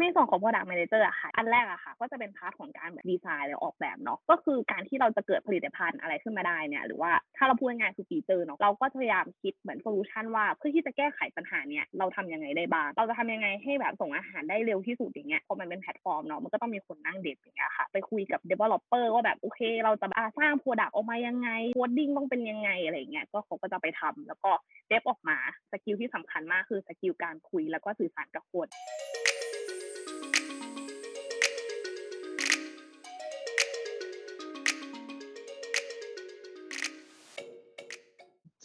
[0.00, 12.88] ในส่วนของ Product Manager อะค่ะ อันแรกอะค่ะ ก็จะเป็น part ของการแบบดีไซน์หรือออกแบบเนาะ ก็คือการที่เราจะเกิดผลิตภัณฑ์อะไรขึ้นมาได้เนี่ย หรือว่าถ้าเราพูดง่ายคือ feature เนาะ เราก็พยายามคิดเหมือน solution ว่าเพื่อที่จะแก้ไขปัญหาเนี้ยเราทำยังไงได้บ้าง
[12.96, 20.06] เราจะทำยังไงให้แบบส่งอาหารได้เร็วที่สุดอย่างเงี้ย พอมันเป็นแพลตฟอร์มเนาะ มันก็ต้องมีคนนั่ง dev อย่างเงี้ยค่ะ ไปคุยกับ developer ว่าแบบโอเค เราจะ
[20.38, 24.50] สร้าง Product ออกมายังไง coding ต้องเป็นยังไงอะไรเงี้ย ก็เขาก็จะไปทำแล้วก็
[24.90, 25.36] dev ออกมา
[25.72, 28.68] skill ที่สำคัญมากคือ skill การคุยแล้วก็สื่อสารกับคน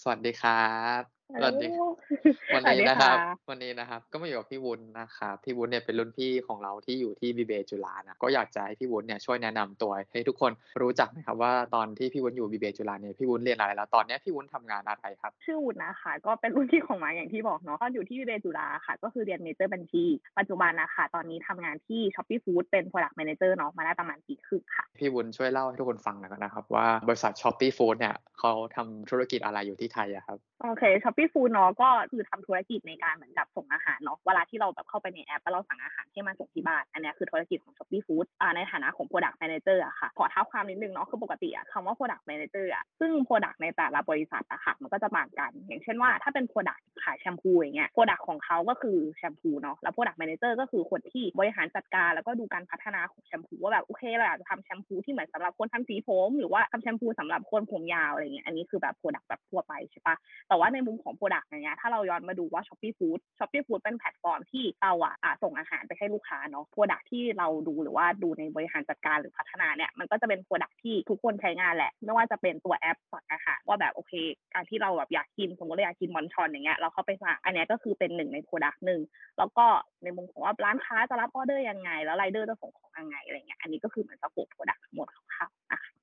[0.02, 0.54] สวัสดีครั
[1.02, 1.68] บ สโหลวัสดี
[2.54, 15.32] วันสวัสนี้ดีนะคครั่ะบวันนี้นะครับ ก็มาอยู่กับพี่วุฒินะครับพี่วุฒิเนี่ยเป็นรุ่นพี่ของเราที่อยู่ที่ BBA จุฬานะก็อยากจะให้พี่วุฒิเนี่ยช่วยแนะนำตัวให้ทุกคนรู้จักหน่อยครับว่าตอนที่พี่วุฒิอยู่ BBA จุฬาเนี่ยพี่วุฒิเรียนอะไรแล้วตอนเนี้ยพี่วุฒิทำงานอะไรครับ?
[15.46, 20.04] ชื่อวุฒินะคะก็เป็นรุ่นพี่ของไม้อย่างที่บอกเนาะตอนอยู่ที่ BBA จุฬาอะค่ะ ก็คือเรียนเมเจอร์บัญชี
[20.38, 30.38] ปัจจุบันน่ะค่ะตอนนี้ทำงานที่ Shopee Food เป็น Product Manager เนาะมาได้ประมาณปีครึ่งค่ะพี่วุฒิช่วยเล่าให้ทุกคนฟังหน่อยนะครับว่าบริษัท Shopee Food เนี่ยเขาทำธุรกิจอะไรอยู่ที่ไทยอะครับ?
[30.64, 30.84] โอเค
[31.22, 46.46] Shopee Food เนาะก็คือทำธุรกิจในการเหมือนกับส่งอาหารเนาะเวลาที่เราแบบเข้าไปในแอปแล้วเราสั่งอาหารให้มาส่งที่บ้านอันนี้คือธุรกิจของ Shopee Food อ่าในฐานะของ Product Manager อะค่ะขอเท้าความนิดนึงเนาะคือปกติอะคำว่า Product Manager อะซึ่ง Product ในแต่ละบริษัทอะค่ะมันก็จะต่างกัน อย่างเช่นว่าถ้าเป็น
[46.52, 46.81] Product
[47.12, 60.16] ขายแชมพูอย่างเงี้ย product ของเขาก็คือแชมพูเนาะแล้ว product manager ก็คือคนที่บริหารจัดการ แล้วก็ดูการพัฒนาของแชมพูว่าแบบโอเคเราอยากจะทำแชมพูที่เหมือนสำหรับคนทำสีผมหรือว่าทำแชมพูสำหรับคนผมยาวอะไรเงี้ยอันนี้คือแบบ product แบบทั่วไปใช่ปะ
[60.48, 74.14] แต่ว่าในมุมของ product อย่างเงี้ยถ้าเราย้อนมาดูว่า Shopee Food Shopee Food เป็นแพลตฟอร์มที่เราอะอ่าส่งอาหารไปให้ลูกค้าเนาะ Product ที่เราดูหรือว่าดูในบริหารจัดการหรือพัฒนาเนี่ยมันก็จะเป็น Product ที่ทุกคนใช้งานแหละ ไม่ว่าจะเป็นตัวแอปสั่งอาหารว่าแบบโอเค
[74.54, 79.02] การที่เราแบบอยากกินสมมติเราอยากกิน Bonchon อย่างเงี้ยเราเข้าไปสั่งอันนี้ก็คือเป็นหนึ่งใน Product หนึ่ง
[79.38, 79.66] แล้วก็
[80.04, 84.81] ในมุมของว่าร้านค้าจะรับออเดอร์ยังไง แล้วไรเดอร์จะส่งของยังไงอะไรเงี้ยอันนี้ก็คือเหมือน scope Product ทั้งหมดคร่าวๆนะคะ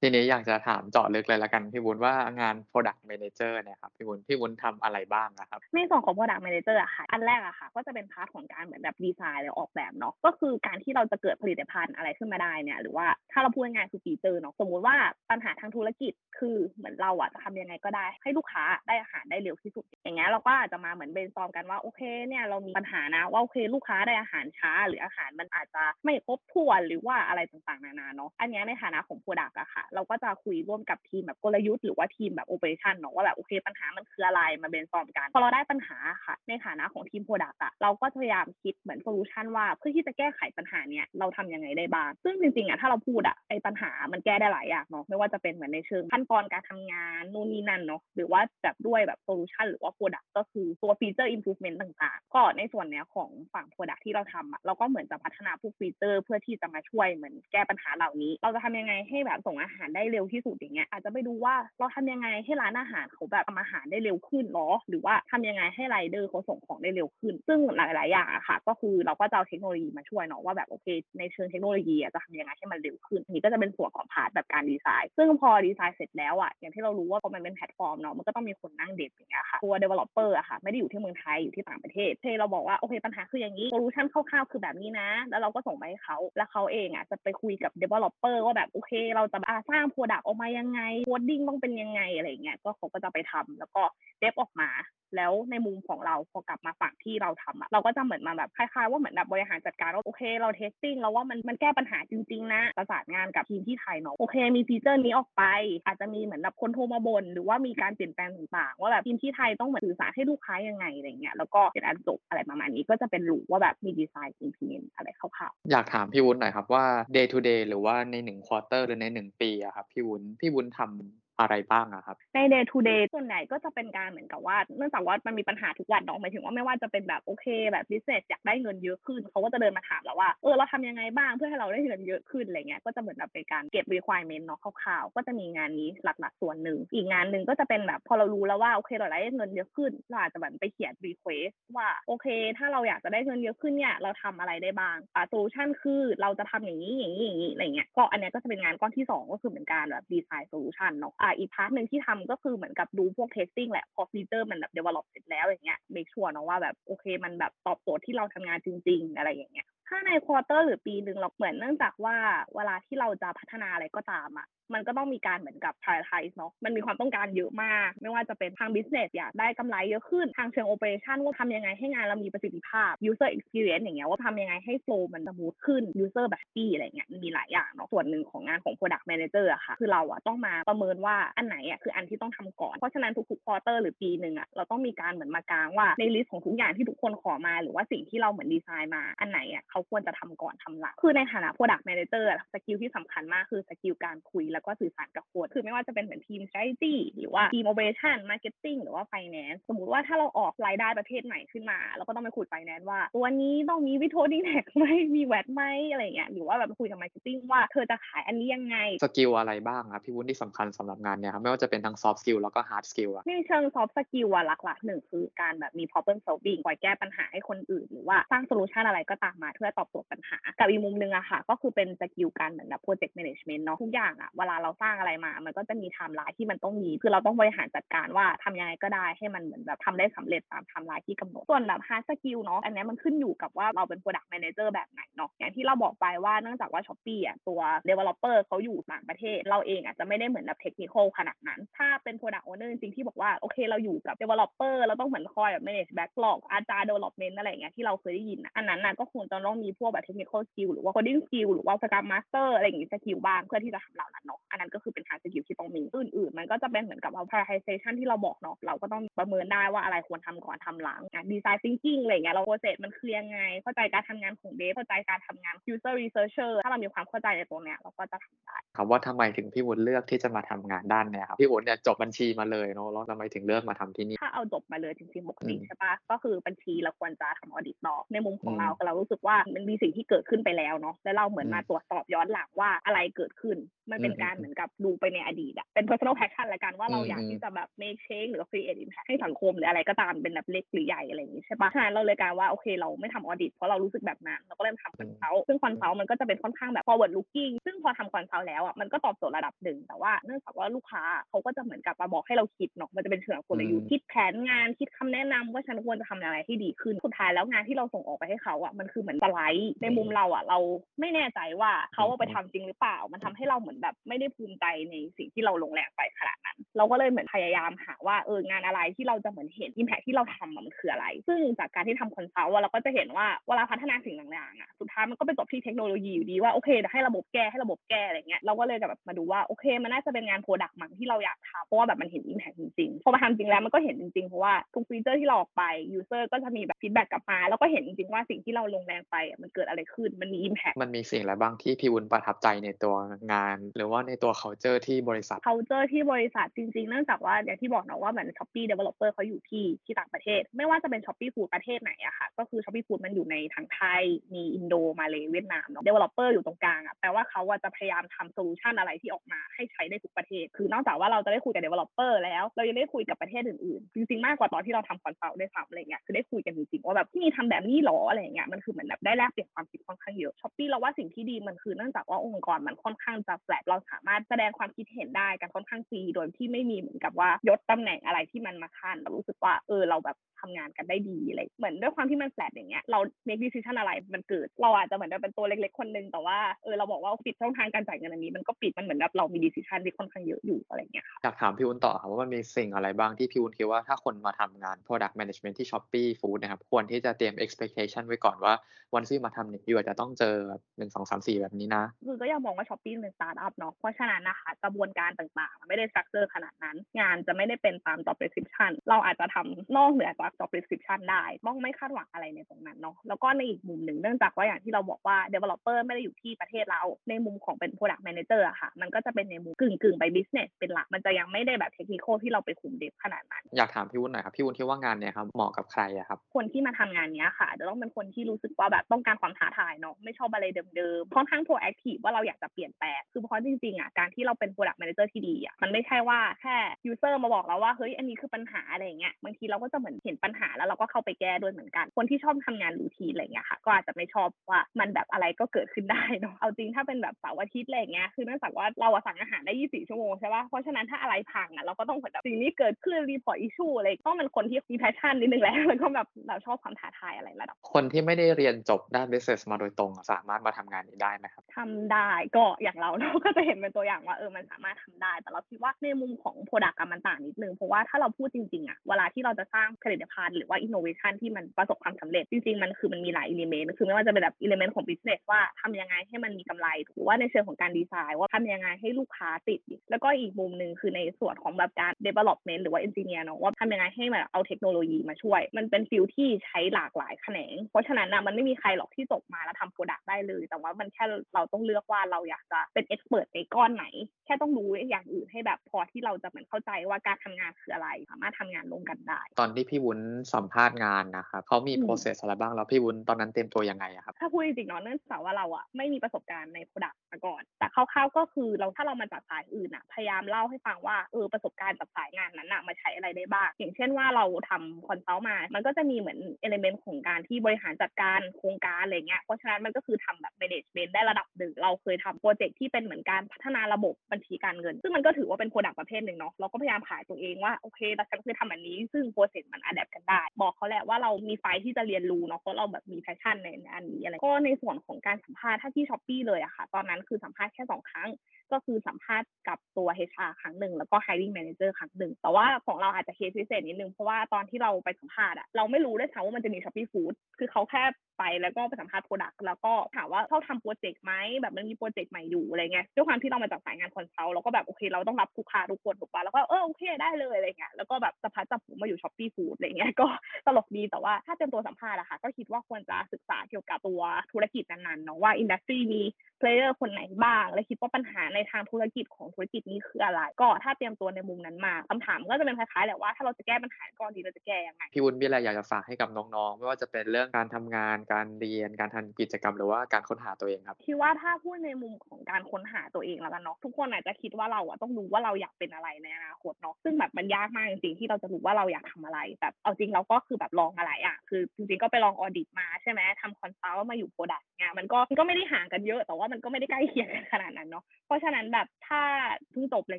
[0.01, 5.63] ทีนี้อยากจะถามเจาะลึกเลยแล้วกันพี่วุฒิว่างาน Product Manager เนี่ยครับพี่วุฒิพี่วุฒิทำอะไรบ้างอะครับ?
[5.75, 14.97] ในส่วนของ Product Manager อะค่ะ อันแรกอะค่ะ ก็จะเป็น part ของการเหมือนแบบดีไซน์หรือออกแบบเนาะก็คือการที่เราจะเกิดผลิตภัณฑ์อะไรขึ้นมาได้เนี่ยหรือว่าถ้าเราพูดง่ายๆคือ feature เนาะสมมุติว่า
[15.31, 39.01] ปัญหาทางธุรกิจคือเหมือนเราอะจะทำยังไงก็ได้ ให้ลูกค้าได้อาหารได้เร็วที่สุด อย่างเงี้ยเราก็อาจจะมาเหมือน brainstorm กันว่าโอเคเนี่ยเรามีปัญหานะว่าโอเคลูกค้าได้อาหารช้า หรืออาหารมันอาจจะไม่ครบถ้วนหรือว่าอะไรต่างๆนานาเนาะอันเนี้ยในฐานะของ Product อะค่ะเราก็จะคุยร่วมกับทีมแบบกลยุทธ์หรือว่าทีมแบบ Operation เนาะว่าแบบโอเคปัญหามันคืออะไรมา brainstorm กัน พอเราได้ปัญหาค่ะ ในฐานะของทีม Product อะเราก็พยายามคิดเหมือน
[39.03, 58.33] solution ว่าเพื่อที่จะแก้ไขปัญหาเนี้ยเราทำยังไงได้บ้าง ซึ่งจริงๆอะถ้าเราพูดอะไอ้ปัญหามันแก้ได้หลายอย่างเนาะไม่ว่าจะเป็นเหมือนในเชิงขั้นตอนการทำงานนู่นนี่นั่นเนาะหรือว่าแบบด้วยแบบ solution หรือว่า Product ก็คือตัว Feature Improvement ต่างๆ ก็ในส่วนเนี้ยของฝั่ง Product ที่เราทำอะเราก็เหมือนจะพัฒนาพวก feature เพื่อที่จะมาช่วยเหมือนแก้ปัญหาเหล่านี้
[58.43, 70.87] เราจะทำยังไงให้แบบส่งอาหารได้เร็วที่สุดอย่างเงี้ยอาจจะไปดูว่าเราทำยังไงให้ร้านอาหารเขาแบบทำอาหารได้เร็วขึ้นเหรอหรือว่าทำยังไงให้ไรเดอร์เขาส่งของได้เร็วขึ้น ซึ่งหลายๆอย่างอะค่ะ ก็คือเราก็จะเอาเทคโนโลยีมาช่วยเนาะว่าแบบโอเค
[71.19, 90.27] ในเชิงเทคโนโลยีจะทำยังไงให้มันเร็วขึ้น อันนี้ก็จะเป็นส่วนของ part แบบการดีไซน์ซึ่งพอดีไซน์เสร็จแล้วอะอย่างที่เรารู้ว่าพอมันเป็นแพลตฟอร์มเนาะมันก็ต้องมีคนนั่ง dev อย่างเงี้ยค่ะตัว developer อะค่ะไม่ได้อยู่ที่เมืองไทยอยู่ที่ต่างประเทศโอเคเราบอกว่าโอเคปัญหาคืออย่างงี้ solution คร่าวๆคือแบบนี้นะ แล้วเราก็ส่งไปให้เขาแล้วเขาเองอะจะไปคุยกับ developer ว่าแบบโอเค เราจะอ่าสร้าง product
[90.27, 93.83] ออกมายังไงcoding ต้องเป็นยังไงอะไรอย่างเงี้ยก็เขาก็จะไปทำแล้วก็
[94.19, 94.69] dev ออกมา
[95.17, 105.43] แล้วในมุมของเราพอกลับมาฝั่งที่เราทำอะเราก็จะเหมือนมาแบบคล้ายๆว่าเหมือนแบบบริหารจัดการว่าโอเค เรา testing แล้วว่ามันมันแก้ปัญหาจริงๆนะประสานงานกับทีมที่ไทยเนาะโอเค มี feature นี้ออกไป
[105.87, 116.85] อาจจะมีเหมือนแบบคนโทรมาบ่นหรือว่ามีการเปลี่ยนแปลงต่างๆ ว่าแบบทีมที่ไทยต้องเหมือนสื่อสารให้ลูกค้ายังไงอะไรเงี้ยแล้วก็เป็นอันจบอะไรประมาณนี้ก็จะเป็น loop ว่าแบบมี design implement อะไรคร่าวๆอยากถามพี่วุฒิหน่อยครับว่า
[117.17, 122.19] day to day หรือว่าใน1 quarter หรือใน1ปีอะครับพี่วุ้นพี่วุ้นทำ อะไรบ้างอะครับ?
[122.35, 142.27] ใน day to day ส่วนใหญ่ก็จะเป็นการเหมือนกับว่า เนื่องจากว่ามันมีปัญหาทุกวันเนาะหมายถึงว่าไม่ว่าจะเป็นแบบโอเค แบบ business อยากได้เงินเยอะขึ้นเขาก็จะเดินมาถามเราว่าเออเราทำยังไงบ้างเพื่อให้เราได้เงินเยอะขึ้นอะไรเงี้ยก็จะเหมือนแบบเป็นการเก็บ requirement เนาะคร่าวๆก็จะมีงานนี้หลักๆส่วนหนึ่งอีกงานหนึ่งก็จะเป็นแบบพอเรารู้แล้วว่าโอเคเราได้เงินเยอะขึ้นเราอาจจะแบบไปเขียน request ว่าโอเค
[142.59, 155.07] ถ้าเราอยากจะได้เงินเยอะขึ้นเนี่ยเราทำอะไรได้บ้างอ่า solution คือเราจะทำอย่างนี้อย่างนี้อย่างงี้อะไรเงี้ยก็อันนี้ก็จะเป็นงานก้อนที่ 2 ก็คือเหมือนการแบบ design solution เนาะอ่าอีก part หนึ่งที่ทำก็คือเหมือนกับดูพวก testing แหละพอ feature มันแบบ develop
[155.11, 162.17] เสร็จแล้วอย่างเงี้ย make sure เนาะว่าแบบโอเค มันแบบตอบโจทย์ที่เราทำงานจริง ๆ อะไรอย่างเงี้ยถ้าใน quarter หรือปีหนึ่งเราเหมือนเนื่องจากว่า
[162.57, 175.83] เวลาที่เราจะพัฒนาอะไรก็ตามอะ มันก็ต้องมีการเหมือนกับ prioritize เนาะมันมีความต้องการเยอะมาก ไม่ว่าจะเป็นทาง business อยากได้กำไรเยอะขึ้นทางเชิง operation ว่าทำยังไงให้งานเรามีประสิทธิภาพ user experience อย่างเงี้ยว่าทำยังไงให้ flow มัน smooth ขึ้น
[176.05, 191.85] user แบบ happy อะไรเงี้ยมันมีหลายอย่างเนาะส่วนหนึ่งของงานของ product manager อะค่ะ คือเราอะต้องมาประเมินว่าอันไหนอะคืออันที่ต้องทำก่อน เพราะฉะนั้นทุกๆ quarter หรือปีหนึ่งอะเราต้องมีการเหมือนมากางว่าใน list ของทุกอย่างที่ทุกคนขอมา หรือว่าสิ่งที่เราเหมือนดีไซน์มาอันไหนอะเขาควรจะทำก่อนทำหลังคือในฐานะ product
[191.89, 203.93] manager skill ที่สำคัญมากคือ skill การคุยแล้วก็สื่อสารกับคนคือไม่ว่าจะเป็นเหมือนทีม strategy หรือว่าทีม operation marketing หรือว่า finance สมมุติว่าถ้าเราออกรายได้ประเภทใหม่ขึ้นมาเราก็ต้องไปคุย finance ว่า ตัวนี้ต้องมี
[204.01, 204.85] withholding tax ไหม
[205.17, 216.61] มี VAT ไหมอะไรเงี้ยหรือว่าแบบคุยกับ marketing ว่าเธอจะขายอันนี้ยังไงสกิลอะไรบ้างครับพี่วุ้นที่สำคัญสำหรับงานเนี่ยครับไม่ว่าจะเป็นทั้ง soft skill แล้วก็ hard skill อะในเชิง soft skill อะหลักๆหนึ่งคือการแบบมี problem solving
[216.67, 232.05] คอยแก้ปัญหาให้คนอื่น หรือว่าสร้าง solution อะไรก็ตามมาเพื่อตอบโจทย์ปัญหา กับอีกมุมหนึ่งอะค่ะ ก็คือเป็น skill การเหมือนแบบ project management เนาะทุกอย่างอะเวลาเราสร้างอะไรมา มันก็จะมีไทม์ไลน์ที่มันต้องมี คือเราต้องบริหารจัดการว่าทำยังไงก็ได้ให้มันเหมือนแบบทำได้สำเร็จตามไทม์ไลน์ที่กำหนด ส่วนแบบ hard
[232.09, 242.15] skill เนาะ อันนี้มันขึ้นอยู่กับว่าเราเป็น product manager แบบไหนเนาะ อย่างที่เราบอกไปว่าเนื่องจากว่า Shopee อะตัว developer เขาอยู่ต่างประเทศ เราเองอาจจะไม่ได้เหมือนแบบ technical ขนาดนั้น ถ้าเป็น
[242.21, 251.49] product owner จริงที่บอกว่าโอเคเราอยู่กับ developer เราต้องเหมือนคอยแบบ manage backlog อาจารย์ development อะไรอย่างเงี้ยที่เราเคยได้ยินอะอันนั้นน่ะก็คงจะต้องมีพวกแบบ technical skill หรือว่า coding skill
[251.55, 261.59] หรือว่า scrum master อะไรอย่างงี้ skill บ้างเพื่อที่จะทำเหล่านั้นเนาะอันนั้นก็คือเป็น hard skill ที่ต้องมี อื่น ๆ มันก็จะเป็นเหมือนกับว่า prioritization ที่เราบอกเนาะเราก็ต้องประเมินได้ว่าอะไรควรทำก่อนทำหลังอะ design
[261.65, 283.57] thinking อะไรอย่างเงี้ยเรา process มันคือยังไง เข้าใจการทำงานของ dev เข้าใจการทำงาน user researcher ถ้าเรามีความเข้าใจในตรงเนี้ยเราก็จะทำได้ครับว่าทำไมถึงพี่วุ้นเลือกที่จะมาทำงานด้านเนี่ยครับพี่วุ้นเนี่ยจบบัญชีมาเลยเนาะแล้วทำไมถึงเลือกมาทำที่นี่ถ้าเอาจบมาเลยจริงๆปกติอืมใช่ปะก็คือบัญชีเราควรจะทำ audit ต่อในมุมของอืมเราเรารู้สึกว่ามันมีสิ่งที่เกิดขึ้นไปแล้วเนาะแล้วเราเหมือนอืมมาตรวจสอบย้อนหลังว่าอะไรเกิดขึ้น
[283.91, 296.85] มันเป็นอืมการอืมเหมือนกับดูไปในอดีตอะเป็น personal passion ละกันว่าเราอืมอยากอืมที่จะแบบ make change หรือ create impact ให้สังคมหรืออะไรก็ตามเป็นแบบเล็กหรือใหญ่อะไรอย่างนี้ใช่ปะฉะนั้นเราเลยกลายเป็นว่าโอเคเราไม่ทำ audit เพราะเรารู้สึกแบบนั้นเราก็เริ่มทำ consult ซึ่ง consult มันก็จะเป็นค่อนข้างแบบ
[296.87, 310.59] forward looking ซึ่งพอทำ consult แล้วอะมันก็ตอบโจทย์ระดับหนึ่งแต่ว่าเนื่องจากว่าลูกค้าเขาก็จะเหมือนกับมาบอกให้เราคิดเนาะมันจะเป็นเชิงกลยุทธ์คิดแผนงานคิดคำแนะนำว่าฉันควรจะทำอะไรให้ดีขึ้นสุดท้ายแล้วงานที่เราส่งออกไปให้เขาอะมันคือเหมือนสไลด์ในมุมเราอะเรา
[311.01, 335.63] ไม่แน่ใจว่าเขาเอาไปทำจริงหรือเปล่า มันทำให้เราเหมือนแบบไม่ได้ภูมิใจในสิ่งที่เราลงแรงไปขนาดนั้น เราก็เลยเหมือนพยายามหาว่าเอองานอะไรที่เราจะเหมือนเห็น impact ที่เราทำมันคืออะไร ซึ่งจากการที่ทำ consult เราก็จะเห็นว่าเวลาพัฒนาสิ่งต่างๆอะสุดท้ายมันก็ไปจบที่เทคโนโลยีอยู่ดีว่าโอเคให้ระบบแก้ให้ระบบแก้อะไรเงี้ยเราก็เลยแบบมาดูว่าโอเค มันน่าจะเป็นงาน product มั้งที่เราอยากทำเพราะว่าแบบมันเห็น impact จริงๆพอมาทำจริงแล้วมันก็เห็นจริงๆเพราะว่าทุก feature ที่เราออกไป
[335.93, 342.95] user ก็จะมีแบบ feedback กลับมา แล้วก็เห็นจริงๆว่าสิ่งที่เราลงแรงไปมันเกิดอะไรขึ้นมันมี impact มันมีสิ่งอะไรบ้างที่พี่วุ้นประทับใจในตัว
[343.33, 352.85] งาน หรือว่าในตัว culture ที่บริษัท culture ที่บริษัทจริงๆ เนื่องจากว่าอย่างที่บอกเนาะว่าเหมือน Shopee developer เขาอยู่ที่ที่ต่างประเทศ ไม่ว่าจะเป็น Shopee Food ประเทศไหนอะค่ะ ก็คือ Shopee
[352.87, 354.03] Food มันอยู่ในทั้งไทย
[354.35, 370.33] มีอินโดมาเลเวียดนามเนาะ developer อยู่ตรงกลางอะแปลว่าเขาอะจะพยายามทำ solution อะไรที่ออกมาให้ใช้ได้ทุกประเทศ คือนอกจากว่าเราจะได้คุยกับ developer แล้ว เรายังได้คุยกับประเทศอื่นๆ จริงๆ มากกว่าตอนที่เราทำ consult ด้วยซ้ำอะไรเงี้ย คือได้คุยกันจริงๆว่าแบบที่นี่ทำแบบนี้หรออะไรเงี้ย มันคือเหมือนแบบได้แลกเปลี่ยนความคิดค่อนข้างเยอะ
[370.41, 397.35] Shopee เราว่าสิ่งที่ดีมันคือเนื่องจากว่าองค์กรมันค่อนข้างจะแฟลตเราสามารถแสดงความคิดเห็นได้กันค่อนข้างฟรีโดยที่ไม่มีเหมือนกับว่ายศตำแหน่งอะไรที่มันมาขั้นเรารู้สึกว่าเออเราแบบทำงานกันได้ดีอะไรเหมือนด้วยความที่มันแฟลตอย่างเงี้ยเรา make decision อะไรมันเกิด เราอาจจะเหมือนแบบเป็นตัวเล็กๆคนนึงแต่ว่าเออเราบอกว่าปิดช่องทางการจ่ายเงินอันนี้ มันก็ปิดมันเหมือนแบบเรามี decision ที่ค่อนข้างเยอะอยู่อะไรเงี้ยค่ะอยากถามพี่วุ้นต่อครับว่ามันมีสิ่งอะไรบ้างที่พี่วุ้นคิดว่าถ้าคนมาทำงาน product management ที่ Shopee Food นะครับควรที่จะเตรียม
[397.45, 398.55] expectation ไว้ก่อนว่า
[398.95, 417.71] วันที่มาทำเนี่ยอยู่อาจจะต้องเจอแบบหนึ่งสองสามสี่แบบนี้นะคือก็ยังมองว่า Shopee เป็นสตาร์ทอัพเนาะเพราะฉะนั้นนะคะ กระบวนการต่างๆมันไม่ได้ structure ขนาดนั้น งานจะไม่ได้เป็นตาม job description เราอาจจะทำนอกเหนือจาก job description ได้ต้องไม่คาดหวังอะไรในตรงนั้นเนาะแล้วก็ในอีกมุมหนึ่งเนื่องจากว่าอย่างที่เราบอกว่า developer ไม่ได้อยู่ที่ประเทศเรา ในมุมของเป็น
[417.77, 435.07] product manager อะค่ะ มันก็จะเป็นในมุมกึ่งกึ่งๆไป business เป็นหลักมันจะยังไม่ได้แบบ technical ที่เราไปคุม dev ขนาดนั้น อยากถามพี่วุ้นหน่อยครับพี่วุ้นคิดว่างานเนี่ยครับเหมาะกับใครอะครับคนที่มาทำงานเนี้ยค่ะจะต้องเป็นคนที่รู้สึกว่าแบบต้องการความท้าทายเนาะไม่ชอบอะไรเดิมๆค่อนข้าง proactive ว่าเราอยากจะเปลี่ยนแปลงคือเพราะจริงๆอะการที่เราเป็น product manager
[435.13, 436.57] ที่ดีอะมันไม่ใช่ว่าแค่
[436.91, 465.13] user มาบอกเราว่าเฮ้ยอันนี้คือปัญหาอะไรเงี้ยบางทีเราก็จะเหมือนเห็นปัญหาแล้วเราก็เข้าไปแก้ด้วยเหมือนกัน คนที่ชอบทำงาน routine อะไรเงี้ยค่ะก็อาจจะไม่ชอบว่ามันแบบอะไรก็เกิดขึ้นได้เนาะเอาจริงถ้าเป็นแบบเสาร์อาทิตย์อะไรเงี้ยคือเนื่องจากว่าเราสั่งอาหารได้ 24 ชั่วโมงใช่ป่ะเพราะฉะนั้นถ้าอะไรพังอะเราก็ต้องแบบสิ่งนี้เกิดขึ้น report issue อะไรต้องเป็นคนที่มี passion นิดนึงแหละแล้วก็แบบเราชอบความท้าทายอะไรระดับคนที่ไม่ได้เรียนจบด้าน business มาโดยตรงสามารถมาทำงานนี้ได้ไหมครับ ทำได้ก็อย่างเราเราก็จะเห็นเป็นตัวอย่างว่าเออมันสามารถทำได้
[465.21, 479.61] แต่เราคิดว่าในมุมของ Product อะมันต่างนิดนึง เพราะว่าถ้าเราพูดจริงๆอะเวลาที่เราจะสร้างผลิตภัณฑ์หรือว่า innovation ที่มันประสบความสำเร็จจริงๆ มันคือมันมีหลาย element คือไม่ว่าจะเป็นแบบ element ของ business ว่าทำยังไงให้มันมีกำไรหรือว่าในเชิงของการดีไซน์ว่าทำยังไงให้ลูกค้าติด
[479.91, 493.85] แล้วก็อีกมุมหนึ่งคือในส่วนของแบบการ development หรือว่า engineer เนอะว่าทำยังไงให้มันเอาเทคโนโลยีมาช่วย มันเป็นฟิลที่ใช้หลากหลายแขนง เพราะฉะนั้นอะมันไม่มีใครหรอกที่จบมาแล้วทำ product ได้เลย แต่ว่ามันแค่เราต้องเลือกว่าเราอยากจะเป็น expert ในก้อนไหน
[494.27, 500.01] แค่ต้องรู้อย่างอื่นให้แบบพอที่เราจะเหมือนเข้าใจว่าการทำงานคืออะไร สามารถทำงานร่วมกันได้ ตอนที่พี่วุ้น
[500.35, 525.51] สัมภาษณ์งานนะครับเขามีอืม process อะไรบ้างแล้วพี่วุ้นตอนนั้นเตรียมตัวยังไงอะครับถ้าพูดจริงๆเนาะเนื่องจากว่าเราอะไม่มีประสบการณ์ใน Product มาก่อน แต่คร่าวๆก็คือเราถ้าเรามาจากสายอื่นอะพยายามเล่าให้ฟังว่าเออประสบการณ์จากสายงานนั้นอะมาใช้อะไรได้บ้างอย่างเช่นว่าเราทำ consult มา มันก็จะมีเหมือน element ของการที่บริหารจัดการโครงการอะไรเงี้ยเพราะฉะนั้นมันก็คือทำแบบ management ได้ระดับหนึ่งเราเคยทำ project ที่เป็นเหมือนการพัฒนาระบบบัญชีการเงิน ซึ่งมันก็ถือว่าเป็น
[525.51, 538.09] product ประเภทหนึ่งเนาะเราก็พยายามขายตัวเองว่าโอเคเราฉันเคยทำแบบนี้ ซึ่ง process มัน adapt กันได้ บอกเขาแหละว่าเรามีไฟที่จะเรียนรู้เนาะเพราะเราแบบมี passion ในอันนี้อะไรก็ในส่วนของการสัมภาษณ์ถ้าที่ Shopee เลยอะค่ะ ตอนนั้นคือสัมภาษณ์แค่สองครั้ง
[538.53, 547.85] ก็คือสัมภาษณ์กับตัว HR ครั้งหนึ่งแล้วก็ hiring manager ครั้งหนึ่ง แต่ว่าของเราอาจจะเคสพิเศษนิดนึง เพราะว่าตอนที่เราไปสัมภาษณ์อะเราไม่รู้ด้วยซ้ำว่ามันจะมี Shopee Food คือเขาแค่
[548.19, 560.07] ไปแล้วก็ไปสัมภาษณ์ product แล้วก็ถามว่าชอบทำโปรเจกต์ไหมแบบมันมีโปรเจกต์ใหม่อยู่อะไรเงี้ยด้วยความที่เรามาจากสายงาน consult เราก็แบบโอเคเราต้องรับลูกค้าทุกคนถูกปะแล้วก็เออโอเคได้เลยอะไรเงี้ยแล้วก็แบบจับพลัดจับผลูมาอยู่ Shopee Food อะไรเงี้ยก็
[560.47, 564.03] ตลกดีแต่ว่าถ้าเตรียมตัวสัมภาษณ์อะค่ะก็คิดว่าควรจะศึกษาเกี่ยวกับตัว
[564.33, 566.03] ธุรกิจนั้นๆเนาะว่า industry มี
[566.39, 599.03] player คนไหนบ้าง และคิดว่าปัญหาในทางธุรกิจของธุรกิจนี้คืออะไร ก็ถ้าเตรียมตัวในมุมนั้นมาคำถามก็จะเป็นคล้ายๆแหละว่าถ้าเราจะแก้ปัญหาก้อนนี้เราจะแก้ยังไงพี่วุ้นมีอะไรอยากจะฝากให้กับน้องๆ ไม่ว่าจะเป็นเรื่องการทำงานการเรียนการทำกิจกรรมหรือว่าการค้นหาตัวเองครับคิดว่าถ้าพูดในมุมของการค้นหาตัวเองแล้วกันเนาะทุกคนอาจจะคิดว่าเราอะต้องรู้ว่าเราอยากเป็นอะไรในอนาคตเนาะซึ่งแบบมันยากมากจริงๆที่เราจะรู้ว่าเราอยากทำอะไรแบบเอาจริงเราก็คือแบบลองอะไรอะคือจริงๆก็ไปลอง audit มาใช่ไหมทำ consult มาอยู่ product เนี่ยมันก็มันก็ไม่ได้ห่างกันเยอะแต่ว่ามันก็ไม่ได้ใกล้เคียงกันขนาดนั้นเนาะเพราะฉะนั้นแบบถ้า
[599.51, 599.99] เพิ่งจบอะไรเ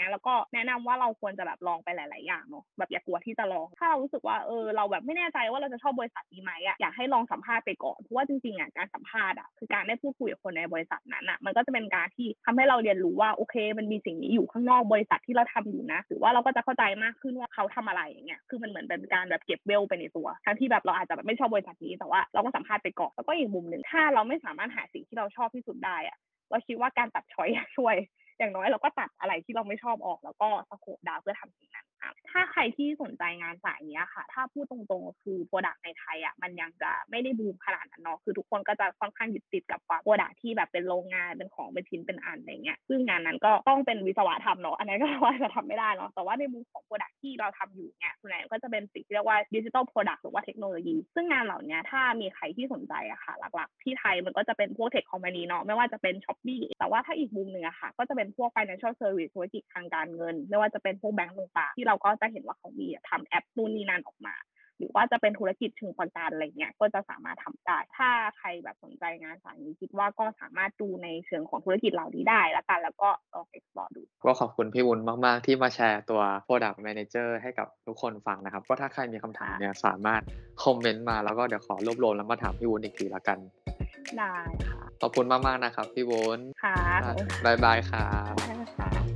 [0.00, 26.18] งี้ยแล้วก็แนะนำว่าเราควรจะแบบลองไปหลาย ๆ อย่างเนาะแบบอย่ากลัวที่จะลอง ถ้าเรารู้สึกว่าเออเราแบบไม่แน่ใจว่าเราจะชอบบริษัทนี้ไหมอะอยากให้ลองสัมภาษณ์ไปก่อนเพราะว่าจริง ๆอะการสัมภาษณ์อะคือการได้พูดคุยกับคนในบริษัทนั้นอะมันก็จะเป็นการที่ทำให้เราเรียนรู้ว่าโอเค มันมีสิ่งนี้อยู่ข้างนอกบริษัทที่เราทำอยู่นะหรือว่าเราก็จะเข้าใจมากขึ้นว่าเขาทำอะไรอย่างเงี้ยคือมันเหมือนเป็นการแบบเก็บเวลไปในตัวทั้งที่แบบเราอาจจะแบบไม่ชอบบริษัทนี้แต่ว่าเราก็สัมภาษณ์ไปก่อนแล้วก็อีกมุมหนึ่งถ้าเราไม่สามารถหาสิ่งที่เราชอบที่สุดได้อะ
[26.50, 27.96] เราคิดว่าการตัด choice ช่วย
[28.38, 31.86] อย่างน้อยเราก็ตัดอะไรที่เราไม่ชอบออก แล้วก็ scope down เพื่อทำสิ่งนั้น
[32.30, 54.88] ถ้าใครที่สนใจงานสายนี้ค่ะ ถ้าพูดตรงๆ คือ product ในไทยอะมันยังจะไม่ได้บูมขนาดนั้นเนาะคือทุกคนก็จะค่อนข้างยึดติดกับ product ที่แบบเป็นโรงงานเป็นของเป็นชิ้นเป็นอันอะไรเงี้ยซึ่งงานนั้นก็ต้องเป็นวิศวะทำเนาะอันนั้นก็ว่าจะทำไม่ได้เนาะแต่ว่าในมุมของ product ที่เราทำอยู่เนี่ยส่วนใหญ่ก็จะเป็นสิ่งที่เรียกว่า digital product หรือว่าเทคโนโลยี ซึ่งงานเหล่านี้ถ้ามีใครที่สนใจอะค่ะ หลักๆ ที่ไทยมันก็จะเป็นพวก
[54.90, 64.34] tech company เนาะไม่ว่าจะเป็น Shopee แต่ว่าถ้าอีกมุมหนึ่งอะค่ะ ก็จะเป็นพวก financial service ธุรกิจทางการเงิน ไม่ว่าจะเป็นพวกแบงก์ต่างๆที่เราก็จะเห็นว่าเขามีทำแอปนู่นนี่นั่นออกมา
[64.78, 80.22] หรือว่าจะเป็นธุรกิจเชิงประกันอะไรเงี้ยก็จะสามารถทำได้ ถ้าใครแบบสนใจงานสายนี้คิดว่าก็สามารถดูในเชิงของธุรกิจเหล่านี้ได้ละกันแล้วก็ลอง explore ดูก็ขอบคุณพี่วุ้นมาก ๆ ที่มาแชร์ตัว Product Manager ให้กับทุกคนฟังนะครับก็ถ้าใครมีคำถามเนี่ยสามารถ
[80.62, 83.38] คอมเมนต์มาแล้วก็เดี๋ยวขอรวบรวมแล้วมาถามพี่วุ้นอีกทีละกัน
[84.18, 88.34] ได้ค่ะขอบคุณมาก ๆ นะครับ พี่วุ้นค่ะขอบคุณบายบายครับ
[88.78, 89.09] ค่ะ